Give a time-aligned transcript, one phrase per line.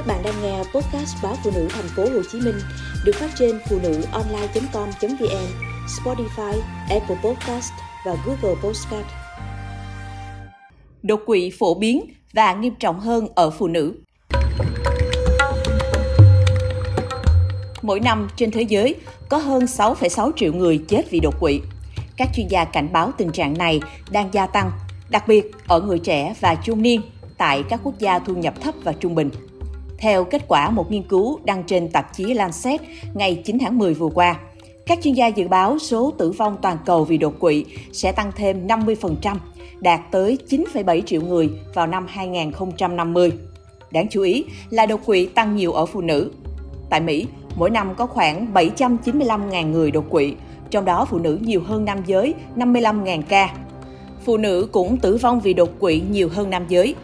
[0.00, 2.54] Các bạn đang nghe podcast báo phụ nữ thành phố Hồ Chí Minh
[3.04, 5.46] được phát trên phụ nữ online.com.vn,
[5.86, 7.72] Spotify, Apple Podcast
[8.06, 9.06] và Google Podcast.
[11.02, 13.94] Đột quỵ phổ biến và nghiêm trọng hơn ở phụ nữ.
[17.82, 18.94] Mỗi năm trên thế giới
[19.28, 21.60] có hơn 6,6 triệu người chết vì đột quỵ.
[22.16, 23.80] Các chuyên gia cảnh báo tình trạng này
[24.10, 24.72] đang gia tăng,
[25.10, 27.00] đặc biệt ở người trẻ và trung niên
[27.38, 29.30] tại các quốc gia thu nhập thấp và trung bình.
[30.00, 32.80] Theo kết quả một nghiên cứu đăng trên tạp chí Lancet
[33.14, 34.40] ngày 9 tháng 10 vừa qua,
[34.86, 38.32] các chuyên gia dự báo số tử vong toàn cầu vì đột quỵ sẽ tăng
[38.36, 39.36] thêm 50%,
[39.80, 43.32] đạt tới 9,7 triệu người vào năm 2050.
[43.90, 46.30] Đáng chú ý là đột quỵ tăng nhiều ở phụ nữ.
[46.90, 50.34] Tại Mỹ, mỗi năm có khoảng 795.000 người đột quỵ,
[50.70, 53.54] trong đó phụ nữ nhiều hơn nam giới 55.000 ca.
[54.24, 56.94] Phụ nữ cũng tử vong vì đột quỵ nhiều hơn nam giới.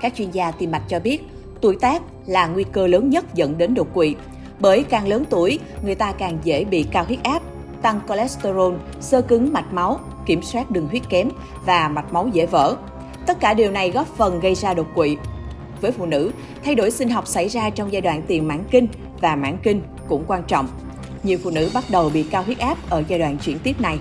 [0.00, 1.22] Các chuyên gia tim mạch cho biết,
[1.60, 4.14] tuổi tác là nguy cơ lớn nhất dẫn đến đột quỵ.
[4.60, 7.42] Bởi càng lớn tuổi, người ta càng dễ bị cao huyết áp,
[7.82, 11.28] tăng cholesterol, sơ cứng mạch máu, kiểm soát đường huyết kém
[11.66, 12.76] và mạch máu dễ vỡ.
[13.26, 15.16] Tất cả điều này góp phần gây ra đột quỵ.
[15.80, 16.30] Với phụ nữ,
[16.64, 18.86] thay đổi sinh học xảy ra trong giai đoạn tiền mãn kinh
[19.20, 20.68] và mãn kinh cũng quan trọng.
[21.22, 23.98] Nhiều phụ nữ bắt đầu bị cao huyết áp ở giai đoạn chuyển tiếp này.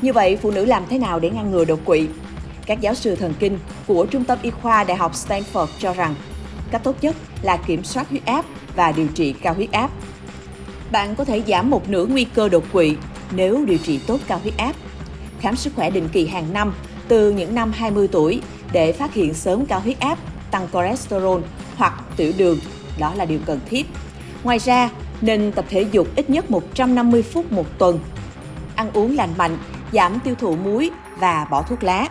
[0.00, 2.08] Như vậy, phụ nữ làm thế nào để ngăn ngừa đột quỵ?
[2.66, 6.14] Các giáo sư thần kinh của Trung tâm Y khoa Đại học Stanford cho rằng
[6.70, 8.44] cách tốt nhất là kiểm soát huyết áp
[8.76, 9.90] và điều trị cao huyết áp.
[10.92, 12.96] Bạn có thể giảm một nửa nguy cơ đột quỵ
[13.30, 14.72] nếu điều trị tốt cao huyết áp.
[15.40, 16.74] Khám sức khỏe định kỳ hàng năm
[17.08, 18.40] từ những năm 20 tuổi
[18.72, 20.18] để phát hiện sớm cao huyết áp,
[20.50, 21.40] tăng cholesterol
[21.76, 22.58] hoặc tiểu đường,
[22.98, 23.86] đó là điều cần thiết.
[24.44, 27.98] Ngoài ra, nên tập thể dục ít nhất 150 phút một tuần.
[28.76, 29.58] Ăn uống lành mạnh,
[29.92, 32.08] giảm tiêu thụ muối và bỏ thuốc lá.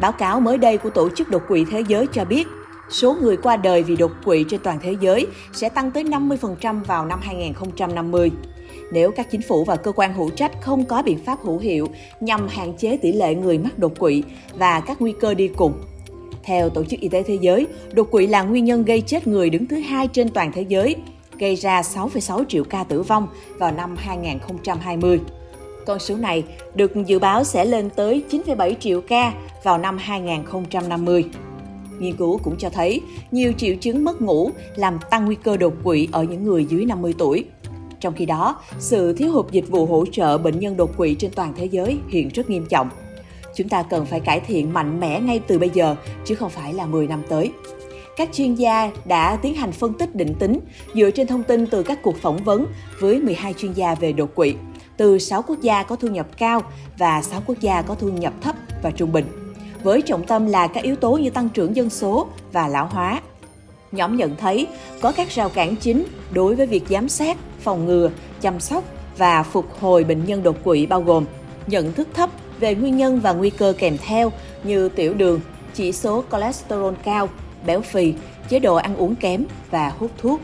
[0.00, 2.46] Báo cáo mới đây của Tổ chức Đột quỵ Thế giới cho biết,
[2.90, 6.84] số người qua đời vì đột quỵ trên toàn thế giới sẽ tăng tới 50%
[6.84, 8.30] vào năm 2050.
[8.92, 11.88] Nếu các chính phủ và cơ quan hữu trách không có biện pháp hữu hiệu
[12.20, 14.22] nhằm hạn chế tỷ lệ người mắc đột quỵ
[14.58, 15.72] và các nguy cơ đi cùng.
[16.42, 19.50] Theo Tổ chức Y tế Thế giới, đột quỵ là nguyên nhân gây chết người
[19.50, 20.96] đứng thứ hai trên toàn thế giới,
[21.38, 23.28] gây ra 6,6 triệu ca tử vong
[23.58, 25.20] vào năm 2020.
[25.86, 26.44] Con số này
[26.74, 29.32] được dự báo sẽ lên tới 9,7 triệu ca
[29.64, 31.24] vào năm 2050.
[31.98, 33.00] Nghiên cứu cũng cho thấy
[33.30, 36.84] nhiều triệu chứng mất ngủ làm tăng nguy cơ đột quỵ ở những người dưới
[36.84, 37.44] 50 tuổi.
[38.00, 41.30] Trong khi đó, sự thiếu hụt dịch vụ hỗ trợ bệnh nhân đột quỵ trên
[41.30, 42.90] toàn thế giới hiện rất nghiêm trọng.
[43.54, 46.74] Chúng ta cần phải cải thiện mạnh mẽ ngay từ bây giờ, chứ không phải
[46.74, 47.52] là 10 năm tới.
[48.16, 50.60] Các chuyên gia đã tiến hành phân tích định tính
[50.94, 52.66] dựa trên thông tin từ các cuộc phỏng vấn
[53.00, 54.54] với 12 chuyên gia về đột quỵ,
[54.96, 56.62] từ 6 quốc gia có thu nhập cao
[56.98, 59.24] và 6 quốc gia có thu nhập thấp và trung bình
[59.82, 63.20] với trọng tâm là các yếu tố như tăng trưởng dân số và lão hóa.
[63.92, 64.66] Nhóm nhận thấy
[65.00, 68.84] có các rào cản chính đối với việc giám sát, phòng ngừa, chăm sóc
[69.18, 71.24] và phục hồi bệnh nhân đột quỵ bao gồm
[71.66, 72.30] nhận thức thấp
[72.60, 74.32] về nguyên nhân và nguy cơ kèm theo
[74.64, 75.40] như tiểu đường,
[75.74, 77.28] chỉ số cholesterol cao,
[77.66, 78.14] béo phì,
[78.48, 80.40] chế độ ăn uống kém và hút thuốc.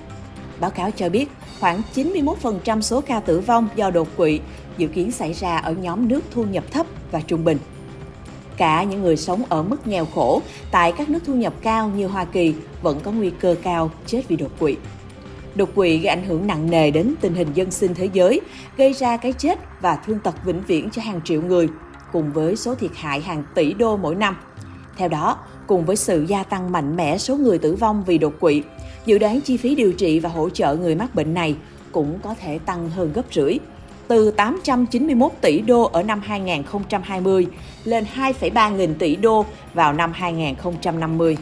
[0.61, 1.31] Báo cáo cho biết
[1.61, 4.41] khoảng 91% số ca tử vong do đột quỵ
[4.78, 7.59] dự kiến xảy ra ở nhóm nước thu nhập thấp và trung bình.
[8.56, 12.06] Cả những người sống ở mức nghèo khổ tại các nước thu nhập cao như
[12.06, 14.76] Hoa Kỳ vẫn có nguy cơ cao chết vì đột quỵ.
[15.54, 18.41] Đột quỵ gây ảnh hưởng nặng nề đến tình hình dân sinh thế giới,
[18.76, 21.69] gây ra cái chết và thương tật vĩnh viễn cho hàng triệu người,
[22.12, 24.37] cùng với số thiệt hại hàng tỷ đô mỗi năm.
[24.97, 28.41] Theo đó, cùng với sự gia tăng mạnh mẽ số người tử vong vì đột
[28.41, 28.62] quỵ,
[29.06, 31.56] dự đoán chi phí điều trị và hỗ trợ người mắc bệnh này
[31.92, 33.59] cũng có thể tăng hơn gấp rưỡi
[34.09, 37.47] từ 891 tỷ đô ở năm 2020
[37.84, 41.37] lên 2,3 nghìn tỷ đô vào năm 2050.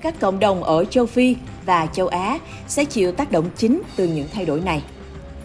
[0.00, 2.38] Các cộng đồng ở châu Phi và châu Á
[2.68, 4.82] sẽ chịu tác động chính từ những thay đổi này.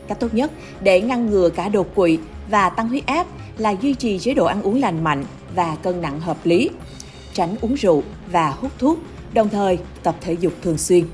[0.07, 3.27] Cách tốt nhất để ngăn ngừa cả đột quỵ và tăng huyết áp
[3.57, 5.25] là duy trì chế độ ăn uống lành mạnh
[5.55, 6.69] và cân nặng hợp lý,
[7.33, 8.99] tránh uống rượu và hút thuốc,
[9.33, 11.05] đồng thời tập thể dục thường xuyên.